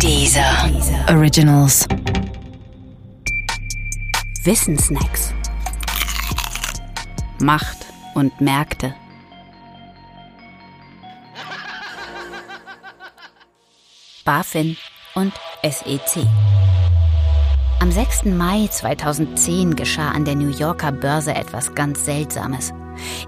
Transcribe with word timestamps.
Dieser 0.00 0.70
Originals. 1.08 1.86
Wissensnacks. 4.42 5.32
Macht 7.40 7.86
und 8.14 8.38
Märkte. 8.40 8.94
BaFin 14.24 14.76
und 15.14 15.32
SEC. 15.62 16.26
Am 17.80 17.90
6. 17.90 18.24
Mai 18.26 18.66
2010 18.66 19.76
geschah 19.76 20.10
an 20.10 20.24
der 20.24 20.34
New 20.34 20.50
Yorker 20.50 20.92
Börse 20.92 21.34
etwas 21.34 21.74
ganz 21.74 22.04
Seltsames. 22.04 22.72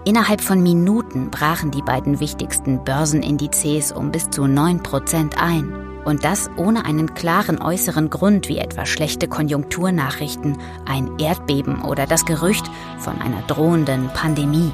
Innerhalb 0.04 0.40
von 0.40 0.62
Minuten 0.62 1.30
brachen 1.30 1.70
die 1.70 1.82
beiden 1.82 2.20
wichtigsten 2.20 2.84
Börsenindizes 2.84 3.92
um 3.92 4.10
bis 4.10 4.30
zu 4.30 4.42
9% 4.42 5.36
ein. 5.36 5.85
Und 6.06 6.24
das 6.24 6.48
ohne 6.56 6.84
einen 6.84 7.14
klaren 7.14 7.60
äußeren 7.60 8.10
Grund 8.10 8.48
wie 8.48 8.58
etwa 8.58 8.86
schlechte 8.86 9.26
Konjunkturnachrichten, 9.26 10.56
ein 10.86 11.18
Erdbeben 11.18 11.82
oder 11.82 12.06
das 12.06 12.24
Gerücht 12.24 12.64
von 13.00 13.20
einer 13.20 13.42
drohenden 13.48 14.08
Pandemie. 14.14 14.70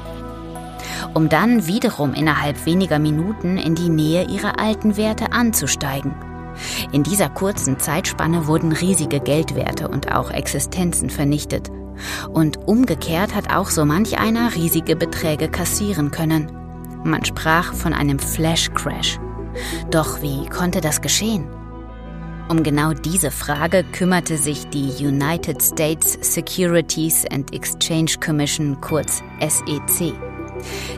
Um 1.15 1.29
dann 1.29 1.65
wiederum 1.65 2.13
innerhalb 2.13 2.67
weniger 2.67 2.99
Minuten 2.99 3.57
in 3.57 3.73
die 3.73 3.89
Nähe 3.89 4.27
ihrer 4.27 4.59
alten 4.59 4.95
Werte 4.95 5.31
anzusteigen. 5.31 6.13
In 6.91 7.01
dieser 7.01 7.29
kurzen 7.29 7.79
Zeitspanne 7.79 8.45
wurden 8.45 8.71
riesige 8.71 9.19
Geldwerte 9.19 9.87
und 9.87 10.11
auch 10.11 10.29
Existenzen 10.29 11.09
vernichtet. 11.09 11.71
Und 12.29 12.67
umgekehrt 12.67 13.33
hat 13.33 13.51
auch 13.51 13.71
so 13.71 13.85
manch 13.85 14.19
einer 14.19 14.53
riesige 14.53 14.95
Beträge 14.95 15.49
kassieren 15.49 16.11
können. 16.11 16.51
Man 17.03 17.25
sprach 17.25 17.73
von 17.73 17.93
einem 17.93 18.19
Flash 18.19 18.69
Crash. 18.75 19.19
Doch 19.91 20.21
wie 20.21 20.47
konnte 20.47 20.81
das 20.81 21.01
geschehen? 21.01 21.47
Um 22.49 22.61
genau 22.61 22.93
diese 22.93 23.31
Frage 23.31 23.83
kümmerte 23.83 24.37
sich 24.37 24.67
die 24.69 25.05
United 25.05 25.61
States 25.61 26.17
Securities 26.21 27.25
and 27.31 27.53
Exchange 27.53 28.15
Commission 28.23 28.79
kurz 28.81 29.23
SEC. 29.39 30.13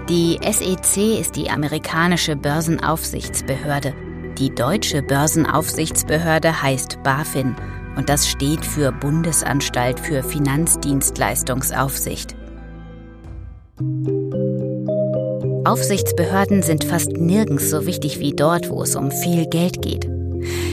Die 0.09 0.39
SEC 0.41 1.19
ist 1.19 1.35
die 1.35 1.49
amerikanische 1.49 2.35
Börsenaufsichtsbehörde. 2.35 3.93
Die 4.37 4.53
deutsche 4.53 5.01
Börsenaufsichtsbehörde 5.01 6.61
heißt 6.61 7.01
BaFin 7.03 7.55
und 7.95 8.09
das 8.09 8.27
steht 8.27 8.65
für 8.65 8.91
Bundesanstalt 8.91 9.99
für 9.99 10.23
Finanzdienstleistungsaufsicht. 10.23 12.35
Aufsichtsbehörden 15.65 16.61
sind 16.61 16.83
fast 16.83 17.13
nirgends 17.13 17.71
so 17.71 17.87
wichtig 17.87 18.19
wie 18.19 18.33
dort, 18.33 18.69
wo 18.69 18.83
es 18.83 18.95
um 18.95 19.09
viel 19.09 19.47
Geld 19.47 19.81
geht. 19.81 20.07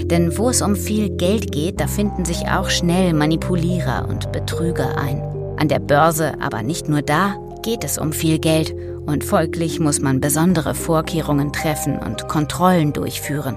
Denn 0.04 0.36
wo 0.36 0.50
es 0.50 0.60
um 0.60 0.76
viel 0.76 1.08
Geld 1.08 1.50
geht, 1.50 1.80
da 1.80 1.86
finden 1.86 2.26
sich 2.26 2.48
auch 2.48 2.68
schnell 2.68 3.14
Manipulierer 3.14 4.06
und 4.06 4.32
Betrüger 4.32 4.98
ein. 4.98 5.22
An 5.56 5.68
der 5.68 5.78
Börse, 5.78 6.34
aber 6.42 6.62
nicht 6.62 6.90
nur 6.90 7.00
da, 7.00 7.36
geht 7.62 7.84
es 7.84 7.96
um 7.96 8.12
viel 8.12 8.38
Geld 8.38 8.74
und 9.06 9.24
folglich 9.24 9.80
muss 9.80 10.00
man 10.00 10.20
besondere 10.20 10.74
Vorkehrungen 10.74 11.54
treffen 11.54 11.98
und 11.98 12.28
Kontrollen 12.28 12.92
durchführen. 12.92 13.56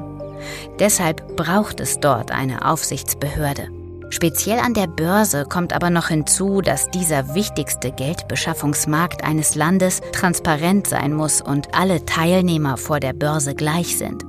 Deshalb 0.79 1.35
braucht 1.35 1.81
es 1.81 1.99
dort 1.99 2.31
eine 2.31 2.65
Aufsichtsbehörde. 2.65 3.74
Speziell 4.15 4.59
an 4.59 4.73
der 4.73 4.87
Börse 4.87 5.43
kommt 5.43 5.73
aber 5.73 5.89
noch 5.89 6.07
hinzu, 6.07 6.61
dass 6.61 6.89
dieser 6.89 7.35
wichtigste 7.35 7.91
Geldbeschaffungsmarkt 7.91 9.25
eines 9.25 9.55
Landes 9.55 9.99
transparent 10.13 10.87
sein 10.87 11.13
muss 11.13 11.41
und 11.41 11.75
alle 11.75 12.05
Teilnehmer 12.05 12.77
vor 12.77 13.01
der 13.01 13.11
Börse 13.11 13.55
gleich 13.55 13.97
sind. 13.97 14.23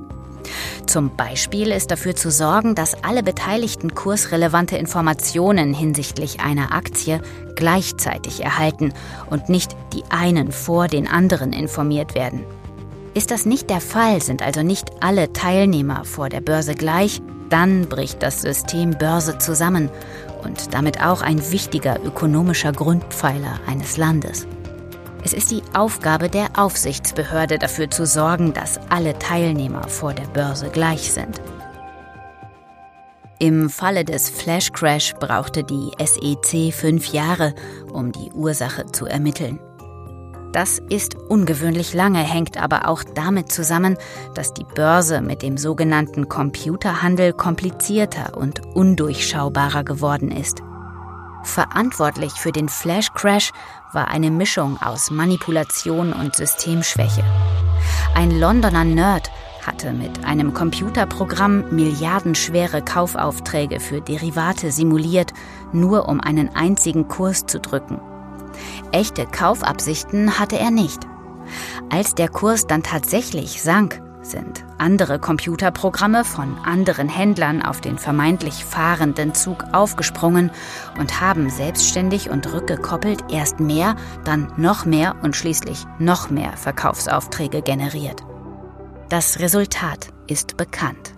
Zum 0.87 1.15
Beispiel 1.15 1.71
ist 1.71 1.89
dafür 1.89 2.17
zu 2.17 2.31
sorgen, 2.31 2.75
dass 2.75 3.01
alle 3.01 3.23
Beteiligten 3.23 3.95
kursrelevante 3.95 4.75
Informationen 4.75 5.73
hinsichtlich 5.73 6.41
einer 6.41 6.73
Aktie 6.73 7.21
gleichzeitig 7.55 8.43
erhalten 8.43 8.93
und 9.29 9.47
nicht 9.47 9.77
die 9.93 10.03
einen 10.09 10.51
vor 10.51 10.89
den 10.89 11.07
anderen 11.07 11.53
informiert 11.53 12.13
werden. 12.13 12.43
Ist 13.17 13.31
das 13.31 13.47
nicht 13.47 13.71
der 13.71 13.81
Fall, 13.81 14.21
sind 14.21 14.43
also 14.43 14.61
nicht 14.61 14.91
alle 14.99 15.33
Teilnehmer 15.33 16.05
vor 16.05 16.29
der 16.29 16.39
Börse 16.39 16.75
gleich, 16.75 17.19
dann 17.49 17.89
bricht 17.89 18.21
das 18.21 18.43
System 18.43 18.91
Börse 18.91 19.39
zusammen 19.39 19.89
und 20.43 20.71
damit 20.75 21.01
auch 21.01 21.23
ein 21.23 21.51
wichtiger 21.51 21.99
ökonomischer 22.05 22.73
Grundpfeiler 22.73 23.59
eines 23.65 23.97
Landes. 23.97 24.45
Es 25.23 25.33
ist 25.33 25.49
die 25.49 25.63
Aufgabe 25.73 26.29
der 26.29 26.49
Aufsichtsbehörde 26.57 27.57
dafür 27.57 27.89
zu 27.89 28.05
sorgen, 28.05 28.53
dass 28.53 28.79
alle 28.89 29.17
Teilnehmer 29.17 29.87
vor 29.87 30.13
der 30.13 30.27
Börse 30.27 30.69
gleich 30.69 31.11
sind. 31.11 31.41
Im 33.39 33.71
Falle 33.71 34.05
des 34.05 34.29
Flash 34.29 34.71
Crash 34.73 35.15
brauchte 35.15 35.63
die 35.63 35.89
SEC 35.97 36.71
fünf 36.71 37.07
Jahre, 37.07 37.55
um 37.91 38.11
die 38.11 38.31
Ursache 38.31 38.85
zu 38.91 39.07
ermitteln. 39.07 39.59
Das 40.51 40.79
ist 40.89 41.15
ungewöhnlich 41.15 41.93
lange, 41.93 42.19
hängt 42.19 42.61
aber 42.61 42.87
auch 42.87 43.03
damit 43.03 43.51
zusammen, 43.51 43.97
dass 44.33 44.53
die 44.53 44.65
Börse 44.75 45.21
mit 45.21 45.41
dem 45.41 45.57
sogenannten 45.57 46.29
Computerhandel 46.29 47.33
komplizierter 47.33 48.37
und 48.37 48.61
undurchschaubarer 48.75 49.83
geworden 49.83 50.31
ist. 50.31 50.63
Verantwortlich 51.43 52.33
für 52.33 52.51
den 52.51 52.69
Flash 52.69 53.13
Crash 53.13 53.51
war 53.93 54.09
eine 54.09 54.31
Mischung 54.31 54.81
aus 54.81 55.11
Manipulation 55.11 56.13
und 56.13 56.35
Systemschwäche. 56.35 57.23
Ein 58.15 58.31
Londoner 58.31 58.83
Nerd 58.83 59.29
hatte 59.65 59.91
mit 59.91 60.25
einem 60.25 60.53
Computerprogramm 60.53 61.65
milliardenschwere 61.75 62.81
Kaufaufträge 62.81 63.79
für 63.79 64.01
Derivate 64.01 64.71
simuliert, 64.71 65.33
nur 65.73 66.07
um 66.07 66.21
einen 66.21 66.55
einzigen 66.55 67.07
Kurs 67.07 67.45
zu 67.45 67.59
drücken. 67.59 67.99
Echte 68.91 69.25
Kaufabsichten 69.25 70.39
hatte 70.39 70.57
er 70.57 70.71
nicht. 70.71 71.07
Als 71.89 72.15
der 72.15 72.29
Kurs 72.29 72.67
dann 72.67 72.83
tatsächlich 72.83 73.61
sank, 73.61 74.01
sind 74.21 74.65
andere 74.77 75.19
Computerprogramme 75.19 76.25
von 76.25 76.57
anderen 76.59 77.09
Händlern 77.09 77.61
auf 77.61 77.81
den 77.81 77.97
vermeintlich 77.97 78.65
fahrenden 78.65 79.33
Zug 79.33 79.63
aufgesprungen 79.71 80.51
und 80.99 81.21
haben 81.21 81.49
selbstständig 81.49 82.29
und 82.29 82.51
rückgekoppelt 82.51 83.23
erst 83.31 83.59
mehr, 83.59 83.95
dann 84.25 84.51
noch 84.57 84.85
mehr 84.85 85.15
und 85.21 85.35
schließlich 85.35 85.85
noch 85.99 86.29
mehr 86.29 86.57
Verkaufsaufträge 86.57 87.61
generiert. 87.61 88.21
Das 89.09 89.39
Resultat 89.39 90.09
ist 90.27 90.57
bekannt. 90.57 91.13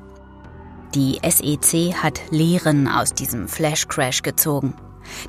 Die 0.94 1.20
SEC 1.28 1.96
hat 1.96 2.20
Lehren 2.32 2.88
aus 2.88 3.14
diesem 3.14 3.48
Flash 3.48 3.88
Crash 3.88 4.22
gezogen. 4.22 4.74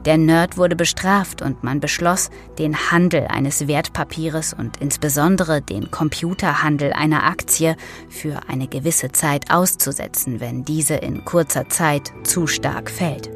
Der 0.05 0.19
Nerd 0.19 0.57
wurde 0.57 0.77
bestraft 0.77 1.43
und 1.43 1.63
man 1.65 1.81
beschloss, 1.81 2.31
den 2.59 2.91
Handel 2.91 3.27
eines 3.29 3.67
Wertpapieres 3.67 4.53
und 4.53 4.79
insbesondere 4.79 5.61
den 5.63 5.91
Computerhandel 5.91 6.93
einer 6.93 7.25
Aktie 7.25 7.77
für 8.09 8.41
eine 8.49 8.69
gewisse 8.69 9.13
Zeit 9.13 9.51
auszusetzen, 9.51 10.41
wenn 10.41 10.65
diese 10.65 10.95
in 10.95 11.25
kurzer 11.25 11.69
Zeit 11.69 12.13
zu 12.25 12.47
stark 12.47 12.91
fällt. 12.91 13.31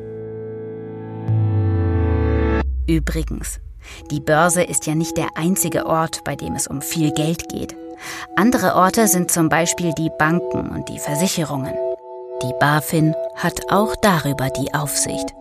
Übrigens, 2.86 3.60
die 4.10 4.20
Börse 4.20 4.62
ist 4.62 4.86
ja 4.86 4.94
nicht 4.94 5.16
der 5.16 5.28
einzige 5.36 5.86
Ort, 5.86 6.24
bei 6.24 6.36
dem 6.36 6.54
es 6.54 6.66
um 6.66 6.82
viel 6.82 7.12
Geld 7.12 7.48
geht. 7.48 7.74
Andere 8.36 8.74
Orte 8.74 9.08
sind 9.08 9.30
zum 9.30 9.48
Beispiel 9.48 9.92
die 9.96 10.10
Banken 10.18 10.68
und 10.68 10.88
die 10.88 10.98
Versicherungen. 10.98 11.74
Die 12.42 12.52
BaFin 12.60 13.14
hat 13.36 13.70
auch 13.70 13.94
darüber 14.02 14.50
die 14.50 14.74
Aufsicht. 14.74 15.34